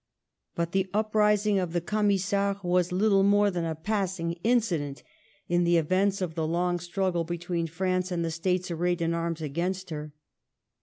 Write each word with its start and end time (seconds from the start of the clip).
But 0.55 0.71
the 0.71 0.89
uprising 0.95 1.59
of 1.59 1.73
the 1.73 1.79
Camisards 1.79 2.63
was 2.63 2.91
little 2.91 3.21
more 3.21 3.51
than 3.51 3.65
a 3.65 3.75
passing 3.75 4.33
incident 4.43 5.03
in 5.47 5.63
the 5.63 5.77
events 5.77 6.21
of 6.23 6.33
the 6.33 6.47
long 6.47 6.79
struggle 6.79 7.23
between 7.23 7.67
France 7.67 8.11
and 8.11 8.25
the 8.25 8.31
States 8.31 8.71
arrayed 8.71 9.03
in 9.03 9.13
arms 9.13 9.43
against 9.43 9.91
her. 9.91 10.11